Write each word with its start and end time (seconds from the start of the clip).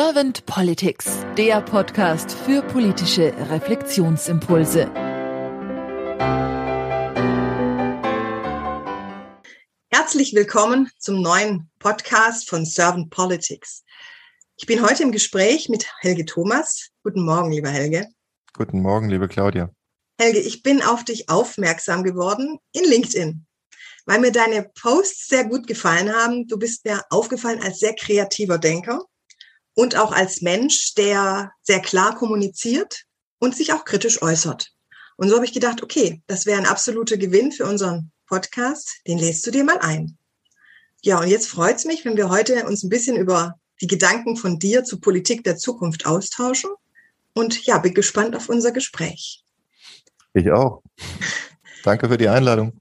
Servant 0.00 0.46
Politics, 0.46 1.26
der 1.36 1.60
Podcast 1.60 2.30
für 2.30 2.62
politische 2.62 3.34
Reflexionsimpulse. 3.50 4.88
Herzlich 9.90 10.34
willkommen 10.34 10.88
zum 11.00 11.20
neuen 11.20 11.68
Podcast 11.80 12.48
von 12.48 12.64
Servant 12.64 13.10
Politics. 13.10 13.82
Ich 14.56 14.66
bin 14.68 14.88
heute 14.88 15.02
im 15.02 15.10
Gespräch 15.10 15.68
mit 15.68 15.92
Helge 15.98 16.24
Thomas. 16.24 16.90
Guten 17.02 17.24
Morgen, 17.24 17.50
lieber 17.50 17.70
Helge. 17.70 18.06
Guten 18.56 18.80
Morgen, 18.80 19.08
liebe 19.08 19.26
Claudia. 19.26 19.74
Helge, 20.20 20.38
ich 20.38 20.62
bin 20.62 20.80
auf 20.80 21.04
dich 21.04 21.28
aufmerksam 21.28 22.04
geworden 22.04 22.60
in 22.70 22.84
LinkedIn, 22.84 23.44
weil 24.06 24.20
mir 24.20 24.30
deine 24.30 24.70
Posts 24.80 25.26
sehr 25.26 25.46
gut 25.46 25.66
gefallen 25.66 26.14
haben. 26.14 26.46
Du 26.46 26.56
bist 26.56 26.84
mir 26.84 27.02
aufgefallen 27.10 27.60
als 27.60 27.80
sehr 27.80 27.96
kreativer 27.96 28.58
Denker 28.58 29.04
und 29.78 29.94
auch 29.94 30.10
als 30.10 30.42
Mensch, 30.42 30.94
der 30.94 31.52
sehr 31.62 31.78
klar 31.78 32.16
kommuniziert 32.16 33.04
und 33.38 33.54
sich 33.54 33.72
auch 33.72 33.84
kritisch 33.84 34.20
äußert. 34.22 34.72
Und 35.16 35.28
so 35.28 35.36
habe 35.36 35.44
ich 35.44 35.52
gedacht, 35.52 35.84
okay, 35.84 36.20
das 36.26 36.46
wäre 36.46 36.58
ein 36.58 36.66
absoluter 36.66 37.16
Gewinn 37.16 37.52
für 37.52 37.64
unseren 37.64 38.10
Podcast. 38.26 38.96
Den 39.06 39.18
lädst 39.18 39.46
du 39.46 39.52
dir 39.52 39.62
mal 39.62 39.78
ein. 39.78 40.18
Ja, 41.04 41.20
und 41.20 41.28
jetzt 41.28 41.46
freut 41.46 41.76
es 41.76 41.84
mich, 41.84 42.04
wenn 42.04 42.16
wir 42.16 42.28
heute 42.28 42.66
uns 42.66 42.82
ein 42.82 42.88
bisschen 42.88 43.16
über 43.16 43.54
die 43.80 43.86
Gedanken 43.86 44.36
von 44.36 44.58
dir 44.58 44.82
zur 44.82 45.00
Politik 45.00 45.44
der 45.44 45.56
Zukunft 45.56 46.06
austauschen. 46.06 46.70
Und 47.32 47.64
ja, 47.64 47.78
bin 47.78 47.94
gespannt 47.94 48.34
auf 48.34 48.48
unser 48.48 48.72
Gespräch. 48.72 49.44
Ich 50.34 50.50
auch. 50.50 50.82
Danke 51.84 52.08
für 52.08 52.18
die 52.18 52.28
Einladung. 52.28 52.80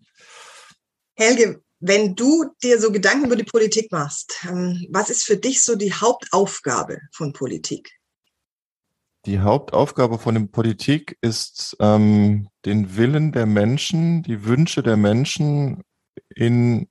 Helge, 1.13 1.61
wenn 1.79 2.15
du 2.15 2.45
dir 2.63 2.79
so 2.79 2.91
Gedanken 2.91 3.25
über 3.25 3.35
die 3.35 3.43
Politik 3.43 3.91
machst, 3.91 4.45
ähm, 4.47 4.87
was 4.91 5.09
ist 5.09 5.23
für 5.23 5.37
dich 5.37 5.63
so 5.63 5.75
die 5.75 5.93
Hauptaufgabe 5.93 6.99
von 7.11 7.33
Politik? 7.33 7.91
Die 9.25 9.39
Hauptaufgabe 9.39 10.19
von 10.19 10.35
der 10.35 10.41
Politik 10.45 11.17
ist, 11.21 11.75
ähm, 11.79 12.47
den 12.65 12.95
Willen 12.95 13.31
der 13.31 13.45
Menschen, 13.45 14.23
die 14.23 14.45
Wünsche 14.45 14.83
der 14.83 14.97
Menschen 14.97 15.83
in 16.33 16.87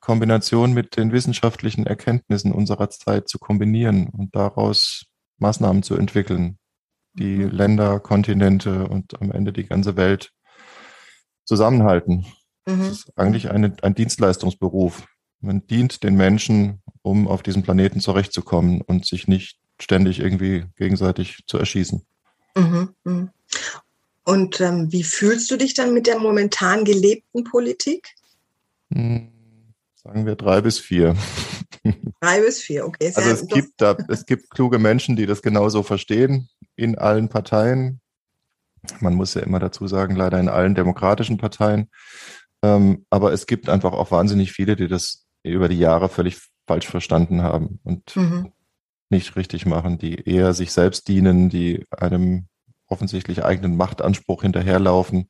Kombination 0.00 0.72
mit 0.72 0.96
den 0.96 1.12
wissenschaftlichen 1.12 1.86
Erkenntnissen 1.86 2.52
unserer 2.52 2.90
Zeit 2.90 3.28
zu 3.28 3.38
kombinieren 3.38 4.08
und 4.08 4.34
daraus 4.34 5.06
Maßnahmen 5.38 5.82
zu 5.82 5.96
entwickeln, 5.96 6.58
die 7.14 7.36
mhm. 7.36 7.50
Länder, 7.50 8.00
Kontinente 8.00 8.88
und 8.88 9.20
am 9.20 9.30
Ende 9.30 9.52
die 9.52 9.66
ganze 9.66 9.96
Welt 9.96 10.32
zusammenhalten. 11.44 12.26
Mhm. 12.66 12.80
Das 12.80 12.98
ist 12.98 13.12
eigentlich 13.16 13.50
eine, 13.50 13.74
ein 13.82 13.94
Dienstleistungsberuf. 13.94 15.06
Man 15.40 15.66
dient 15.66 16.02
den 16.02 16.16
Menschen, 16.16 16.82
um 17.02 17.28
auf 17.28 17.42
diesem 17.42 17.62
Planeten 17.62 18.00
zurechtzukommen 18.00 18.80
und 18.80 19.06
sich 19.06 19.28
nicht 19.28 19.58
ständig 19.80 20.20
irgendwie 20.20 20.64
gegenseitig 20.76 21.44
zu 21.46 21.58
erschießen. 21.58 22.02
Mhm. 22.56 22.94
mhm. 23.04 23.30
Und 24.28 24.60
ähm, 24.60 24.90
wie 24.90 25.04
fühlst 25.04 25.48
du 25.52 25.56
dich 25.56 25.74
dann 25.74 25.94
mit 25.94 26.08
der 26.08 26.18
momentan 26.18 26.84
gelebten 26.84 27.44
Politik? 27.44 28.08
Hm, 28.92 29.30
sagen 29.94 30.26
wir 30.26 30.34
drei 30.34 30.60
bis 30.60 30.80
vier. 30.80 31.14
Drei 32.20 32.40
bis 32.40 32.60
vier, 32.60 32.84
okay. 32.84 33.12
Also 33.14 33.30
es 33.30 33.46
gibt 33.46 33.80
da, 33.80 33.96
es 34.08 34.26
gibt 34.26 34.50
kluge 34.50 34.80
Menschen, 34.80 35.14
die 35.14 35.26
das 35.26 35.42
genauso 35.42 35.84
verstehen 35.84 36.48
in 36.74 36.98
allen 36.98 37.28
Parteien. 37.28 38.00
Man 38.98 39.14
muss 39.14 39.34
ja 39.34 39.42
immer 39.42 39.60
dazu 39.60 39.86
sagen, 39.86 40.16
leider 40.16 40.40
in 40.40 40.48
allen 40.48 40.74
demokratischen 40.74 41.36
Parteien. 41.36 41.88
Ähm, 42.62 43.06
aber 43.10 43.32
es 43.32 43.46
gibt 43.46 43.68
einfach 43.68 43.92
auch 43.92 44.10
wahnsinnig 44.10 44.52
viele, 44.52 44.76
die 44.76 44.88
das 44.88 45.26
über 45.42 45.68
die 45.68 45.78
Jahre 45.78 46.08
völlig 46.08 46.38
falsch 46.66 46.86
verstanden 46.86 47.42
haben 47.42 47.80
und 47.84 48.16
mhm. 48.16 48.52
nicht 49.10 49.36
richtig 49.36 49.66
machen, 49.66 49.98
die 49.98 50.14
eher 50.28 50.52
sich 50.52 50.72
selbst 50.72 51.08
dienen, 51.08 51.48
die 51.48 51.84
einem 51.90 52.48
offensichtlich 52.88 53.44
eigenen 53.44 53.76
Machtanspruch 53.76 54.42
hinterherlaufen, 54.42 55.28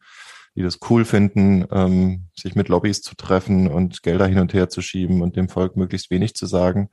die 0.54 0.62
das 0.62 0.78
cool 0.88 1.04
finden, 1.04 1.66
ähm, 1.70 2.28
sich 2.34 2.54
mit 2.54 2.68
Lobbys 2.68 3.02
zu 3.02 3.14
treffen 3.14 3.68
und 3.68 4.02
Gelder 4.02 4.26
hin 4.26 4.38
und 4.38 4.54
her 4.54 4.68
zu 4.68 4.80
schieben 4.80 5.20
und 5.20 5.36
dem 5.36 5.48
Volk 5.48 5.76
möglichst 5.76 6.10
wenig 6.10 6.34
zu 6.34 6.46
sagen. 6.46 6.88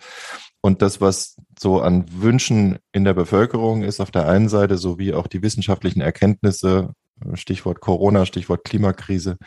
Und 0.61 0.81
das, 0.81 0.99
was 1.01 1.37
so 1.57 1.81
an 1.81 2.05
Wünschen 2.11 2.79
in 2.91 3.03
der 3.05 3.13
Bevölkerung 3.13 3.83
ist, 3.83 3.99
auf 4.01 4.11
der 4.11 4.27
einen 4.27 4.49
Seite, 4.49 4.77
sowie 4.77 5.13
auch 5.13 5.27
die 5.27 5.41
wissenschaftlichen 5.41 6.01
Erkenntnisse, 6.01 6.93
Stichwort 7.35 7.79
Corona, 7.79 8.25
Stichwort 8.25 8.63
Klimakrise, 8.63 9.37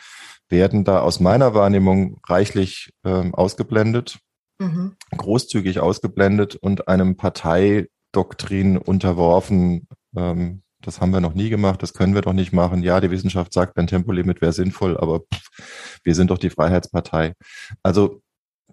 werden 0.48 0.84
da 0.84 1.00
aus 1.00 1.20
meiner 1.20 1.54
Wahrnehmung 1.54 2.20
reichlich 2.26 2.92
ähm, 3.04 3.34
ausgeblendet, 3.34 4.19
mhm. 4.59 4.97
großzügig 5.16 5.81
ausgeblendet 5.81 6.56
und 6.56 6.88
einem 6.88 7.16
Parteidoktrin 7.16 8.78
unterworfen. 8.78 9.88
Ähm, 10.16 10.62
das 10.82 11.00
haben 11.00 11.12
wir 11.12 11.20
noch 11.20 11.34
nie 11.34 11.48
gemacht, 11.48 11.82
das 11.82 11.94
können 11.94 12.14
wir 12.14 12.22
doch 12.22 12.32
nicht 12.32 12.53
machen. 12.53 12.82
Ja, 12.82 13.00
die 13.00 13.10
Wissenschaft 13.10 13.53
sagt, 13.53 13.76
ein 13.76 13.88
Tempolimit 13.88 14.41
wäre 14.41 14.53
sinnvoll, 14.53 14.97
aber 14.97 15.20
pff, 15.20 15.98
wir 16.04 16.14
sind 16.14 16.31
doch 16.31 16.38
die 16.38 16.50
Freiheitspartei. 16.50 17.34
Also 17.82 18.22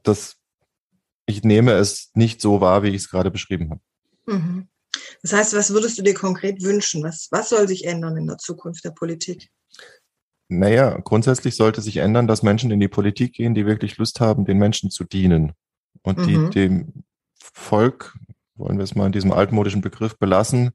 das, 0.04 0.36
ich 1.26 1.44
nehme 1.44 1.72
es 1.72 2.12
nicht 2.14 2.40
so 2.42 2.62
wahr, 2.62 2.84
wie 2.84 2.90
ich 2.90 2.98
es 2.98 3.10
gerade 3.10 3.32
beschrieben 3.32 3.72
habe. 3.72 3.82
Mhm. 4.28 4.68
Das 5.22 5.34
heißt, 5.34 5.56
was 5.56 5.74
würdest 5.74 5.98
du 5.98 6.04
dir 6.04 6.14
konkret 6.14 6.62
wünschen? 6.62 7.04
Was, 7.04 7.28
was 7.32 7.50
soll 7.50 7.68
sich 7.68 7.86
ändern 7.86 8.18
in 8.18 8.28
der 8.28 8.38
Zukunft 8.38 8.84
der 8.86 8.92
Politik? 8.92 9.50
Naja, 10.50 11.00
grundsätzlich 11.04 11.56
sollte 11.56 11.82
sich 11.82 11.98
ändern, 11.98 12.28
dass 12.28 12.44
Menschen 12.44 12.72
in 12.72 12.80
die 12.80 12.88
Politik 12.88 13.34
gehen, 13.34 13.56
die 13.56 13.66
wirklich 13.66 13.98
Lust 13.98 14.20
haben, 14.20 14.46
den 14.46 14.58
Menschen 14.58 14.92
zu 14.92 15.04
dienen 15.04 15.54
und 16.04 16.20
mhm. 16.20 16.26
die 16.26 16.50
dem 16.52 17.04
Volk, 17.42 18.16
wollen 18.56 18.78
wir 18.78 18.84
es 18.84 18.96
mal 18.96 19.08
in 19.08 19.12
diesem 19.12 19.32
altmodischen 19.32 19.82
Begriff 19.82 20.18
belassen, 20.18 20.72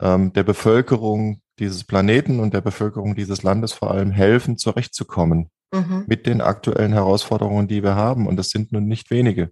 ähm, 0.00 0.32
der 0.32 0.44
Bevölkerung 0.44 1.42
dieses 1.58 1.84
Planeten 1.84 2.40
und 2.40 2.54
der 2.54 2.62
Bevölkerung 2.62 3.14
dieses 3.14 3.42
Landes 3.42 3.72
vor 3.72 3.90
allem 3.90 4.10
helfen, 4.10 4.56
zurechtzukommen 4.56 5.50
mhm. 5.72 6.04
mit 6.06 6.26
den 6.26 6.40
aktuellen 6.40 6.92
Herausforderungen, 6.92 7.68
die 7.68 7.82
wir 7.82 7.96
haben. 7.96 8.26
Und 8.26 8.36
das 8.36 8.48
sind 8.48 8.72
nun 8.72 8.86
nicht 8.86 9.10
wenige. 9.10 9.50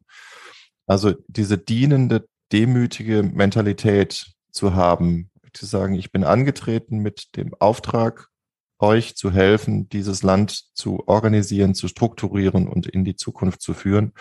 Also 0.86 1.14
diese 1.26 1.58
dienende, 1.58 2.26
demütige 2.52 3.22
Mentalität 3.22 4.26
zu 4.50 4.74
haben, 4.74 5.30
zu 5.52 5.66
sagen, 5.66 5.94
ich 5.94 6.12
bin 6.12 6.24
angetreten 6.24 6.98
mit 6.98 7.36
dem 7.36 7.54
Auftrag, 7.58 8.28
euch 8.78 9.16
zu 9.16 9.32
helfen, 9.32 9.88
dieses 9.88 10.22
Land 10.22 10.74
zu 10.74 11.02
organisieren, 11.08 11.74
zu 11.74 11.88
strukturieren 11.88 12.68
und 12.68 12.86
in 12.86 13.04
die 13.04 13.16
Zukunft 13.16 13.60
zu 13.60 13.74
führen. 13.74 14.12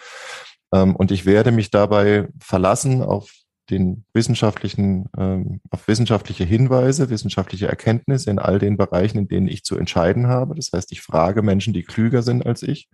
Ähm, 0.73 0.95
und 0.95 1.11
ich 1.11 1.25
werde 1.25 1.51
mich 1.51 1.69
dabei 1.69 2.27
verlassen 2.39 3.01
auf 3.03 3.31
den 3.69 4.05
wissenschaftlichen, 4.13 5.09
ähm, 5.17 5.61
auf 5.69 5.87
wissenschaftliche 5.87 6.45
Hinweise, 6.45 7.09
wissenschaftliche 7.09 7.67
Erkenntnisse 7.67 8.31
in 8.31 8.39
all 8.39 8.59
den 8.59 8.77
Bereichen, 8.77 9.19
in 9.19 9.27
denen 9.27 9.47
ich 9.47 9.63
zu 9.63 9.77
entscheiden 9.77 10.27
habe. 10.27 10.55
Das 10.55 10.71
heißt, 10.73 10.91
ich 10.91 11.01
frage 11.01 11.41
Menschen, 11.41 11.73
die 11.73 11.83
klüger 11.83 12.23
sind 12.23 12.45
als 12.45 12.63
ich. 12.63 12.87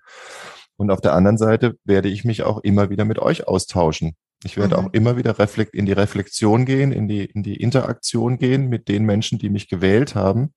Und 0.76 0.90
auf 0.90 1.02
der 1.02 1.14
anderen 1.14 1.38
Seite 1.38 1.78
werde 1.86 2.10
ich 2.10 2.26
mich 2.26 2.44
auch 2.44 2.60
immer 2.60 2.90
wieder 2.90 3.06
mit 3.06 3.20
euch 3.20 3.48
austauschen. 3.48 4.16
Ich 4.44 4.58
werde 4.58 4.78
mhm. 4.78 4.86
auch 4.88 4.94
immer 4.94 5.18
wieder 5.18 5.40
reflekt, 5.40 5.74
in 5.74 5.86
die 5.86 5.94
Reflexion 5.94 6.66
gehen, 6.66 6.92
in 6.92 7.08
die, 7.08 7.26
in 7.26 7.44
die 7.44 7.56
Interaktion 7.56 8.38
gehen 8.38 8.68
mit 8.68 8.88
den 8.88 9.06
Menschen, 9.06 9.40
die 9.40 9.50
mich 9.50 9.70
gewählt 9.70 10.16
haben 10.16 10.54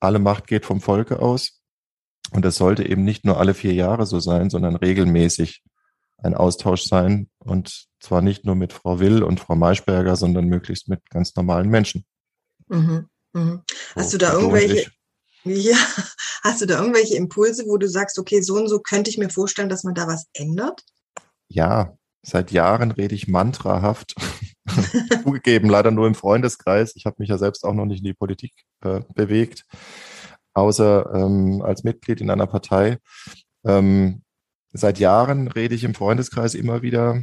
alle 0.00 0.18
Macht 0.18 0.46
geht 0.46 0.66
vom 0.66 0.80
Volke 0.80 1.20
aus. 1.20 1.60
Und 2.32 2.44
das 2.44 2.56
sollte 2.56 2.88
eben 2.88 3.04
nicht 3.04 3.24
nur 3.24 3.38
alle 3.38 3.54
vier 3.54 3.74
Jahre 3.74 4.06
so 4.06 4.18
sein, 4.20 4.50
sondern 4.50 4.76
regelmäßig 4.76 5.62
ein 6.18 6.34
Austausch 6.34 6.84
sein. 6.84 7.28
Und 7.38 7.86
zwar 8.00 8.22
nicht 8.22 8.44
nur 8.44 8.54
mit 8.54 8.72
Frau 8.72 8.98
Will 8.98 9.22
und 9.22 9.40
Frau 9.40 9.56
Maischberger, 9.56 10.16
sondern 10.16 10.46
möglichst 10.46 10.88
mit 10.88 11.08
ganz 11.10 11.34
normalen 11.36 11.68
Menschen. 11.68 12.04
Mhm. 12.68 13.08
Mhm. 13.32 13.62
Hast 13.94 14.10
so, 14.10 14.18
du 14.18 14.26
da 14.26 14.32
irgendwelche, 14.32 14.90
ja, 15.44 15.76
hast 16.42 16.62
du 16.62 16.66
da 16.66 16.78
irgendwelche 16.78 17.16
Impulse, 17.16 17.64
wo 17.66 17.76
du 17.76 17.88
sagst, 17.88 18.18
okay, 18.18 18.40
so 18.40 18.56
und 18.56 18.68
so 18.68 18.80
könnte 18.80 19.10
ich 19.10 19.18
mir 19.18 19.30
vorstellen, 19.30 19.68
dass 19.68 19.84
man 19.84 19.94
da 19.94 20.06
was 20.06 20.26
ändert? 20.32 20.82
Ja, 21.48 21.96
seit 22.22 22.50
Jahren 22.50 22.90
rede 22.90 23.14
ich 23.14 23.28
mantrahaft. 23.28 24.14
Zugegeben, 25.22 25.68
leider 25.68 25.90
nur 25.90 26.06
im 26.06 26.14
Freundeskreis. 26.14 26.94
Ich 26.96 27.06
habe 27.06 27.16
mich 27.18 27.28
ja 27.28 27.38
selbst 27.38 27.64
auch 27.64 27.74
noch 27.74 27.86
nicht 27.86 27.98
in 27.98 28.04
die 28.04 28.14
Politik 28.14 28.52
äh, 28.82 29.00
bewegt, 29.14 29.64
außer 30.54 31.12
ähm, 31.14 31.62
als 31.62 31.84
Mitglied 31.84 32.20
in 32.20 32.30
einer 32.30 32.46
Partei. 32.46 32.98
Ähm, 33.64 34.22
seit 34.72 34.98
Jahren 34.98 35.48
rede 35.48 35.74
ich 35.74 35.84
im 35.84 35.94
Freundeskreis 35.94 36.54
immer 36.54 36.82
wieder 36.82 37.22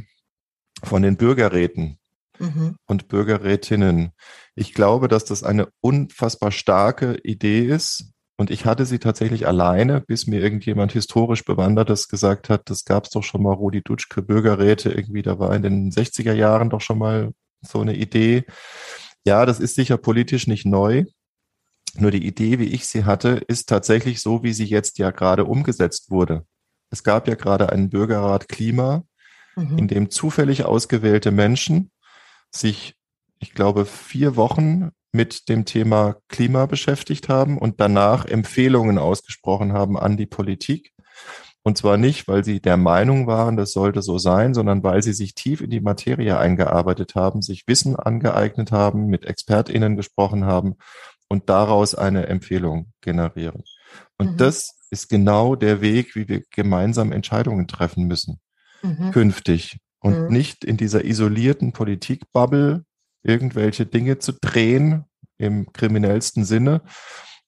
von 0.82 1.02
den 1.02 1.16
Bürgerräten 1.16 1.98
mhm. 2.38 2.76
und 2.86 3.08
Bürgerrätinnen. 3.08 4.12
Ich 4.54 4.74
glaube, 4.74 5.08
dass 5.08 5.24
das 5.24 5.42
eine 5.42 5.68
unfassbar 5.80 6.50
starke 6.50 7.18
Idee 7.22 7.66
ist, 7.66 8.12
und 8.38 8.50
ich 8.50 8.64
hatte 8.64 8.86
sie 8.86 9.00
tatsächlich 9.00 9.48
alleine, 9.48 10.00
bis 10.00 10.28
mir 10.28 10.40
irgendjemand 10.40 10.92
historisch 10.92 11.44
Bewandertes 11.44 12.06
gesagt 12.08 12.48
hat, 12.48 12.70
das 12.70 12.84
gab 12.84 13.04
es 13.04 13.10
doch 13.10 13.24
schon 13.24 13.42
mal, 13.42 13.52
Rudi 13.52 13.82
Dutschke, 13.82 14.22
Bürgerräte, 14.22 14.90
irgendwie, 14.90 15.22
da 15.22 15.40
war 15.40 15.54
in 15.56 15.62
den 15.62 15.90
60er 15.90 16.32
Jahren 16.32 16.70
doch 16.70 16.80
schon 16.80 16.98
mal 16.98 17.32
so 17.62 17.80
eine 17.80 17.96
Idee. 17.96 18.44
Ja, 19.26 19.44
das 19.44 19.58
ist 19.58 19.74
sicher 19.74 19.96
politisch 19.96 20.46
nicht 20.46 20.64
neu. 20.64 21.04
Nur 21.96 22.12
die 22.12 22.24
Idee, 22.24 22.60
wie 22.60 22.68
ich 22.68 22.86
sie 22.86 23.04
hatte, 23.04 23.42
ist 23.48 23.68
tatsächlich 23.68 24.20
so, 24.20 24.44
wie 24.44 24.52
sie 24.52 24.66
jetzt 24.66 24.98
ja 24.98 25.10
gerade 25.10 25.44
umgesetzt 25.44 26.10
wurde. 26.10 26.46
Es 26.90 27.02
gab 27.02 27.26
ja 27.26 27.34
gerade 27.34 27.70
einen 27.72 27.90
Bürgerrat 27.90 28.48
Klima, 28.48 29.02
mhm. 29.56 29.78
in 29.78 29.88
dem 29.88 30.10
zufällig 30.10 30.64
ausgewählte 30.64 31.32
Menschen 31.32 31.90
sich, 32.54 32.94
ich 33.40 33.54
glaube, 33.54 33.86
vier 33.86 34.36
Wochen 34.36 34.90
mit 35.12 35.48
dem 35.48 35.64
Thema 35.64 36.16
Klima 36.28 36.66
beschäftigt 36.66 37.28
haben 37.28 37.58
und 37.58 37.80
danach 37.80 38.26
Empfehlungen 38.26 38.98
ausgesprochen 38.98 39.72
haben 39.72 39.98
an 39.98 40.16
die 40.16 40.26
Politik. 40.26 40.92
Und 41.62 41.76
zwar 41.76 41.96
nicht, 41.96 42.28
weil 42.28 42.44
sie 42.44 42.60
der 42.60 42.76
Meinung 42.76 43.26
waren, 43.26 43.56
das 43.56 43.72
sollte 43.72 44.00
so 44.00 44.18
sein, 44.18 44.54
sondern 44.54 44.82
weil 44.82 45.02
sie 45.02 45.12
sich 45.12 45.34
tief 45.34 45.60
in 45.60 45.70
die 45.70 45.80
Materie 45.80 46.38
eingearbeitet 46.38 47.14
haben, 47.14 47.42
sich 47.42 47.64
Wissen 47.66 47.96
angeeignet 47.96 48.72
haben, 48.72 49.06
mit 49.06 49.26
ExpertInnen 49.26 49.96
gesprochen 49.96 50.44
haben 50.44 50.76
und 51.28 51.48
daraus 51.48 51.94
eine 51.94 52.26
Empfehlung 52.26 52.92
generieren. 53.00 53.64
Und 54.18 54.32
mhm. 54.32 54.36
das 54.38 54.78
ist 54.90 55.08
genau 55.08 55.56
der 55.56 55.80
Weg, 55.80 56.14
wie 56.16 56.28
wir 56.28 56.42
gemeinsam 56.50 57.12
Entscheidungen 57.12 57.66
treffen 57.66 58.04
müssen, 58.06 58.40
mhm. 58.82 59.10
künftig. 59.10 59.78
Und 60.00 60.22
mhm. 60.22 60.28
nicht 60.28 60.64
in 60.64 60.76
dieser 60.76 61.04
isolierten 61.04 61.72
Politikbubble 61.72 62.84
irgendwelche 63.28 63.86
Dinge 63.86 64.18
zu 64.18 64.32
drehen, 64.32 65.04
im 65.36 65.72
kriminellsten 65.72 66.44
Sinne, 66.44 66.82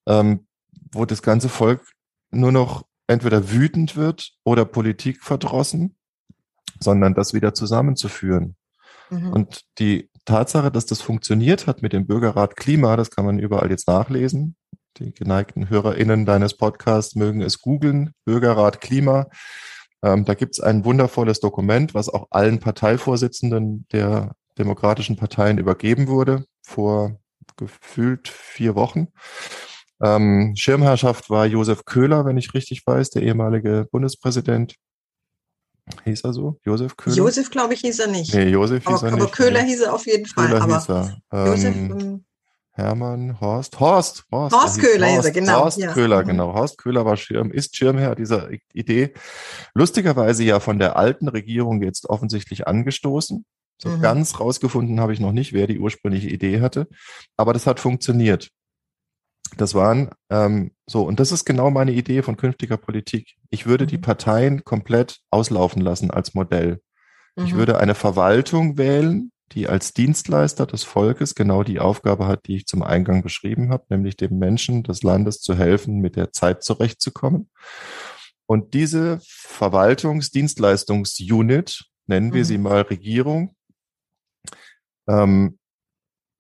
ähm, 0.06 0.46
wo 0.92 1.04
das 1.04 1.22
ganze 1.22 1.48
Volk 1.48 1.82
nur 2.30 2.52
noch 2.52 2.84
entweder 3.08 3.50
wütend 3.50 3.96
wird 3.96 4.32
oder 4.44 4.64
Politik 4.64 5.24
verdrossen, 5.24 5.96
sondern 6.78 7.14
das 7.14 7.34
wieder 7.34 7.54
zusammenzuführen. 7.54 8.54
Mhm. 9.10 9.32
Und 9.32 9.62
die 9.78 10.08
Tatsache, 10.24 10.70
dass 10.70 10.86
das 10.86 11.02
funktioniert 11.02 11.66
hat 11.66 11.82
mit 11.82 11.92
dem 11.92 12.06
Bürgerrat 12.06 12.56
Klima, 12.56 12.96
das 12.96 13.10
kann 13.10 13.24
man 13.24 13.40
überall 13.40 13.70
jetzt 13.70 13.88
nachlesen. 13.88 14.54
Die 14.98 15.12
geneigten 15.12 15.68
HörerInnen 15.68 16.26
deines 16.26 16.56
Podcasts 16.56 17.16
mögen 17.16 17.42
es 17.42 17.60
googeln, 17.60 18.12
Bürgerrat 18.24 18.80
Klima. 18.80 19.26
Ähm, 20.02 20.24
da 20.24 20.34
gibt 20.34 20.54
es 20.54 20.60
ein 20.60 20.84
wundervolles 20.84 21.40
Dokument, 21.40 21.94
was 21.94 22.08
auch 22.08 22.28
allen 22.30 22.60
Parteivorsitzenden 22.60 23.86
der 23.92 24.34
demokratischen 24.60 25.16
Parteien 25.16 25.58
übergeben 25.58 26.06
wurde, 26.06 26.44
vor 26.62 27.18
gefühlt 27.56 28.28
vier 28.28 28.74
Wochen. 28.76 29.08
Ähm, 30.02 30.54
Schirmherrschaft 30.56 31.28
war 31.28 31.44
Josef 31.46 31.84
Köhler, 31.84 32.24
wenn 32.24 32.38
ich 32.38 32.54
richtig 32.54 32.86
weiß, 32.86 33.10
der 33.10 33.22
ehemalige 33.22 33.86
Bundespräsident. 33.90 34.76
Hieß 36.04 36.22
er 36.22 36.32
so? 36.32 36.58
Josef 36.64 36.96
Köhler? 36.96 37.16
Josef, 37.16 37.50
glaube 37.50 37.74
ich, 37.74 37.80
hieß 37.80 37.98
er 37.98 38.06
nicht. 38.08 38.32
Nee, 38.32 38.48
Josef 38.48 38.86
hieß 38.86 38.98
aber, 38.98 39.08
er 39.08 39.12
nicht. 39.12 39.22
Aber 39.22 39.30
Köhler 39.32 39.60
hieß 39.62 39.80
er 39.82 39.92
auf 39.94 40.06
jeden 40.06 40.26
Fall. 40.26 40.46
Köhler 40.46 40.62
aber 40.62 40.78
hieß 40.78 40.88
er. 40.88 41.46
Josef, 41.46 41.74
Ähm, 41.76 41.98
ähm, 42.00 42.24
Hermann, 42.72 43.40
Horst, 43.40 43.78
Horst, 43.80 44.24
Horst. 44.30 44.56
Horst 44.56 44.78
er 44.78 44.84
Köhler 44.84 45.06
hieß 45.08 45.24
er, 45.24 45.30
genau, 45.32 45.64
Horst 45.64 45.78
ja. 45.78 45.92
Köhler, 45.92 46.22
Mhm. 46.22 46.28
genau. 46.28 46.54
Horst 46.54 46.78
Köhler 46.78 47.04
war 47.04 47.16
Schirm, 47.16 47.50
ist 47.50 47.76
Schirmherr 47.76 48.14
dieser 48.14 48.48
Idee. 48.72 49.12
Lustigerweise 49.74 50.44
ja 50.44 50.60
von 50.60 50.78
der 50.78 50.96
alten 50.96 51.28
Regierung 51.28 51.82
jetzt 51.82 52.08
offensichtlich 52.08 52.66
angestoßen. 52.68 53.44
So 53.82 53.88
Mhm. 53.88 54.02
ganz 54.02 54.38
rausgefunden 54.40 55.00
habe 55.00 55.12
ich 55.12 55.20
noch 55.20 55.32
nicht, 55.32 55.52
wer 55.52 55.66
die 55.66 55.78
ursprüngliche 55.78 56.28
Idee 56.28 56.60
hatte. 56.60 56.88
Aber 57.36 57.52
das 57.52 57.66
hat 57.66 57.80
funktioniert. 57.80 58.50
Das 59.56 59.74
waren 59.74 60.10
ähm, 60.30 60.72
so, 60.86 61.02
und 61.02 61.18
das 61.18 61.32
ist 61.32 61.44
genau 61.44 61.70
meine 61.70 61.92
Idee 61.92 62.22
von 62.22 62.36
künftiger 62.36 62.76
Politik. 62.76 63.34
Ich 63.50 63.66
würde 63.66 63.86
die 63.86 63.96
Mhm. 63.96 64.02
Parteien 64.02 64.64
komplett 64.64 65.18
auslaufen 65.30 65.82
lassen 65.82 66.10
als 66.10 66.34
Modell. 66.34 66.80
Ich 67.36 67.54
Mhm. 67.54 67.58
würde 67.58 67.78
eine 67.78 67.94
Verwaltung 67.94 68.76
wählen, 68.78 69.32
die 69.52 69.66
als 69.68 69.92
Dienstleister 69.92 70.66
des 70.66 70.84
Volkes 70.84 71.34
genau 71.34 71.64
die 71.64 71.80
Aufgabe 71.80 72.28
hat, 72.28 72.46
die 72.46 72.56
ich 72.56 72.66
zum 72.66 72.82
Eingang 72.84 73.22
beschrieben 73.22 73.70
habe, 73.70 73.84
nämlich 73.88 74.16
dem 74.16 74.38
Menschen 74.38 74.84
des 74.84 75.02
Landes 75.02 75.40
zu 75.40 75.56
helfen, 75.56 75.98
mit 76.00 76.14
der 76.14 76.32
Zeit 76.32 76.62
zurechtzukommen. 76.62 77.50
Und 78.46 78.74
diese 78.74 79.20
Verwaltungsdienstleistungsunit, 79.26 81.84
nennen 82.06 82.32
wir 82.32 82.40
Mhm. 82.40 82.44
sie 82.44 82.58
mal 82.58 82.82
Regierung, 82.82 83.54
ähm, 85.08 85.58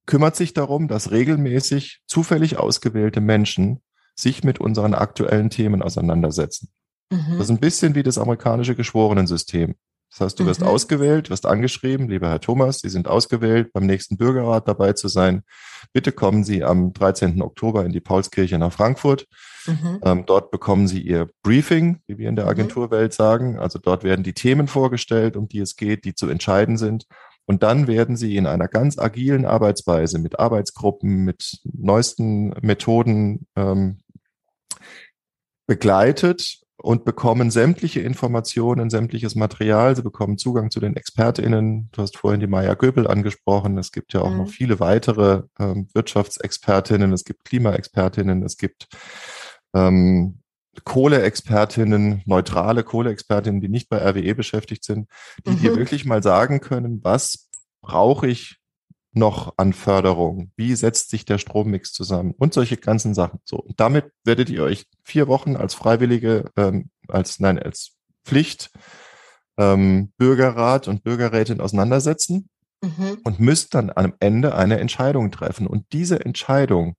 kümmert 0.06 0.36
sich 0.36 0.54
darum, 0.54 0.88
dass 0.88 1.10
regelmäßig 1.10 2.00
zufällig 2.06 2.58
ausgewählte 2.58 3.20
Menschen 3.20 3.80
sich 4.16 4.44
mit 4.44 4.60
unseren 4.60 4.94
aktuellen 4.94 5.50
Themen 5.50 5.82
auseinandersetzen. 5.82 6.70
Mhm. 7.10 7.32
Das 7.38 7.46
ist 7.46 7.50
ein 7.50 7.60
bisschen 7.60 7.94
wie 7.94 8.02
das 8.02 8.18
amerikanische 8.18 8.74
Geschworenensystem. 8.74 9.74
Das 10.10 10.20
heißt, 10.20 10.40
du 10.40 10.46
wirst 10.46 10.60
Mhm. 10.62 10.66
ausgewählt, 10.66 11.30
wirst 11.30 11.46
angeschrieben, 11.46 12.08
lieber 12.08 12.28
Herr 12.28 12.40
Thomas, 12.40 12.80
Sie 12.80 12.88
sind 12.88 13.06
ausgewählt, 13.06 13.72
beim 13.72 13.86
nächsten 13.86 14.16
Bürgerrat 14.16 14.66
dabei 14.66 14.92
zu 14.92 15.06
sein. 15.06 15.44
Bitte 15.92 16.10
kommen 16.10 16.42
Sie 16.42 16.64
am 16.64 16.92
13. 16.92 17.40
Oktober 17.42 17.84
in 17.84 17.92
die 17.92 18.00
Paulskirche 18.00 18.58
nach 18.58 18.72
Frankfurt. 18.72 19.28
Mhm. 19.66 20.00
Ähm, 20.02 20.24
dort 20.26 20.50
bekommen 20.50 20.88
Sie 20.88 21.00
Ihr 21.00 21.28
Briefing, 21.44 22.00
wie 22.08 22.18
wir 22.18 22.28
in 22.28 22.34
der 22.34 22.46
Mhm. 22.46 22.50
Agenturwelt 22.50 23.12
sagen. 23.12 23.60
Also 23.60 23.78
dort 23.78 24.02
werden 24.02 24.24
die 24.24 24.32
Themen 24.34 24.66
vorgestellt, 24.66 25.36
um 25.36 25.46
die 25.46 25.60
es 25.60 25.76
geht, 25.76 26.04
die 26.04 26.14
zu 26.16 26.28
entscheiden 26.28 26.76
sind. 26.76 27.06
Und 27.50 27.64
dann 27.64 27.88
werden 27.88 28.14
Sie 28.14 28.36
in 28.36 28.46
einer 28.46 28.68
ganz 28.68 28.96
agilen 28.96 29.44
Arbeitsweise 29.44 30.20
mit 30.20 30.38
Arbeitsgruppen, 30.38 31.24
mit 31.24 31.58
neuesten 31.64 32.50
Methoden 32.62 33.48
ähm, 33.56 33.98
begleitet 35.66 36.60
und 36.76 37.04
bekommen 37.04 37.50
sämtliche 37.50 38.02
Informationen, 38.02 38.88
sämtliches 38.88 39.34
Material. 39.34 39.96
Sie 39.96 40.02
bekommen 40.02 40.38
Zugang 40.38 40.70
zu 40.70 40.78
den 40.78 40.94
ExpertInnen. 40.94 41.88
Du 41.90 42.02
hast 42.02 42.16
vorhin 42.16 42.38
die 42.38 42.46
Maya 42.46 42.74
Göbel 42.74 43.08
angesprochen. 43.08 43.78
Es 43.78 43.90
gibt 43.90 44.12
ja 44.12 44.20
auch 44.20 44.30
Mhm. 44.30 44.36
noch 44.36 44.48
viele 44.48 44.78
weitere 44.78 45.42
ähm, 45.58 45.88
Wirtschaftsexpertinnen. 45.92 47.12
Es 47.12 47.24
gibt 47.24 47.44
Klimaexpertinnen. 47.46 48.44
Es 48.44 48.58
gibt 48.58 48.86
ähm, 49.74 50.39
Kohleexpertinnen, 50.84 52.22
neutrale 52.26 52.84
Kohleexpertinnen, 52.84 53.60
die 53.60 53.68
nicht 53.68 53.88
bei 53.88 53.98
RWE 53.98 54.34
beschäftigt 54.34 54.84
sind, 54.84 55.08
die 55.46 55.56
dir 55.56 55.72
Mhm. 55.72 55.76
wirklich 55.76 56.04
mal 56.04 56.22
sagen 56.22 56.60
können, 56.60 57.02
was 57.02 57.48
brauche 57.82 58.28
ich 58.28 58.58
noch 59.12 59.54
an 59.56 59.72
Förderung? 59.72 60.52
Wie 60.56 60.74
setzt 60.76 61.10
sich 61.10 61.24
der 61.24 61.38
Strommix 61.38 61.92
zusammen? 61.92 62.32
Und 62.38 62.54
solche 62.54 62.76
ganzen 62.76 63.14
Sachen. 63.14 63.40
So, 63.44 63.56
und 63.56 63.80
damit 63.80 64.06
werdet 64.24 64.50
ihr 64.50 64.62
euch 64.62 64.86
vier 65.02 65.26
Wochen 65.26 65.56
als 65.56 65.74
Freiwillige, 65.74 66.50
ähm, 66.56 66.90
als 67.08 67.40
nein, 67.40 67.58
als 67.58 67.96
Pflicht 68.24 68.70
ähm, 69.58 70.12
Bürgerrat 70.16 70.86
und 70.88 71.02
Bürgerrätin 71.02 71.60
auseinandersetzen 71.60 72.48
Mhm. 72.82 73.18
und 73.24 73.40
müsst 73.40 73.74
dann 73.74 73.90
am 73.94 74.14
Ende 74.20 74.54
eine 74.54 74.78
Entscheidung 74.80 75.30
treffen. 75.32 75.66
Und 75.66 75.84
diese 75.92 76.24
Entscheidung 76.24 76.94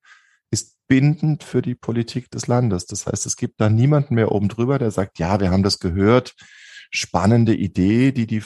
bindend 0.92 1.46
für 1.46 1.62
die 1.62 1.74
Politik 1.74 2.30
des 2.32 2.48
Landes. 2.48 2.86
Das 2.86 3.08
heißt, 3.08 3.26
es 3.26 3.38
gibt 3.38 3.62
da 3.62 3.70
niemanden 3.70 4.16
mehr 4.16 4.34
oben 4.34 4.50
drüber, 4.50 4.78
der 4.78 4.92
sagt, 4.92 5.20
ja, 5.20 5.40
wir 5.40 5.50
haben 5.50 5.64
das 5.64 5.80
gehört, 5.80 6.36
spannende 6.90 7.56
Idee, 7.56 8.12
die 8.12 8.28
die 8.28 8.44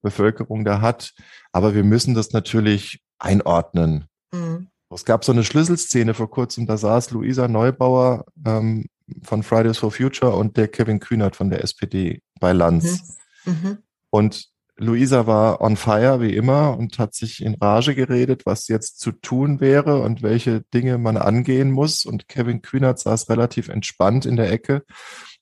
Bevölkerung 0.00 0.64
da 0.64 0.80
hat, 0.80 1.12
aber 1.50 1.74
wir 1.74 1.82
müssen 1.82 2.14
das 2.14 2.30
natürlich 2.30 3.00
einordnen. 3.18 4.04
Mhm. 4.30 4.68
Es 4.94 5.04
gab 5.04 5.24
so 5.24 5.32
eine 5.32 5.42
Schlüsselszene 5.42 6.14
vor 6.14 6.30
kurzem, 6.30 6.68
da 6.68 6.76
saß 6.76 7.10
Luisa 7.10 7.48
Neubauer 7.48 8.26
ähm, 8.46 8.86
von 9.24 9.42
Fridays 9.42 9.78
for 9.78 9.90
Future 9.90 10.36
und 10.36 10.56
der 10.56 10.68
Kevin 10.68 11.00
Kühnert 11.00 11.34
von 11.34 11.50
der 11.50 11.64
SPD 11.64 12.22
bei 12.38 12.52
Lanz. 12.52 13.18
Mhm. 13.44 13.78
Und 14.10 14.46
Luisa 14.80 15.26
war 15.26 15.60
on 15.60 15.76
fire 15.76 16.20
wie 16.20 16.36
immer 16.36 16.78
und 16.78 17.00
hat 17.00 17.12
sich 17.14 17.42
in 17.42 17.54
Rage 17.54 17.96
geredet, 17.96 18.46
was 18.46 18.68
jetzt 18.68 19.00
zu 19.00 19.10
tun 19.10 19.60
wäre 19.60 20.00
und 20.02 20.22
welche 20.22 20.60
Dinge 20.72 20.98
man 20.98 21.16
angehen 21.16 21.72
muss. 21.72 22.04
Und 22.04 22.28
Kevin 22.28 22.62
Kühnert 22.62 23.00
saß 23.00 23.28
relativ 23.28 23.68
entspannt 23.68 24.24
in 24.24 24.36
der 24.36 24.52
Ecke 24.52 24.84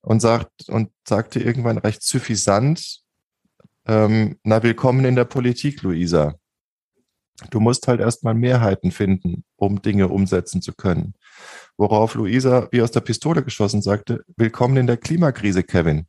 und 0.00 0.20
sagt 0.20 0.68
und 0.68 0.90
sagte 1.06 1.40
irgendwann 1.40 1.76
recht 1.76 2.02
suffisant, 2.02 3.02
ähm, 3.86 4.38
na 4.42 4.62
willkommen 4.62 5.04
in 5.04 5.16
der 5.16 5.26
Politik, 5.26 5.82
Luisa. 5.82 6.34
Du 7.50 7.60
musst 7.60 7.86
halt 7.88 8.00
erstmal 8.00 8.34
Mehrheiten 8.34 8.90
finden, 8.90 9.44
um 9.56 9.82
Dinge 9.82 10.08
umsetzen 10.08 10.62
zu 10.62 10.72
können. 10.72 11.12
Worauf 11.76 12.14
Luisa 12.14 12.68
wie 12.72 12.80
aus 12.80 12.90
der 12.90 13.00
Pistole 13.00 13.44
geschossen 13.44 13.82
sagte, 13.82 14.24
willkommen 14.38 14.78
in 14.78 14.86
der 14.86 14.96
Klimakrise, 14.96 15.62
Kevin. 15.62 16.06